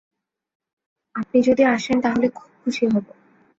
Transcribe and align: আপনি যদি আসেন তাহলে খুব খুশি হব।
আপনি 1.15 1.37
যদি 1.41 1.63
আসেন 1.67 1.97
তাহলে 2.01 2.27
খুব 2.29 2.49
খুশি 2.61 2.85
হব। 2.85 3.05